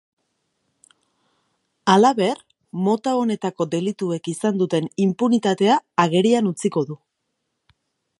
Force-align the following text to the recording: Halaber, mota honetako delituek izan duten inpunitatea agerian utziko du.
Halaber, 1.93 2.41
mota 2.87 3.13
honetako 3.19 3.67
delituek 3.75 4.31
izan 4.33 4.57
duten 4.63 4.89
inpunitatea 5.05 5.77
agerian 6.05 6.51
utziko 6.53 6.85
du. 6.89 6.99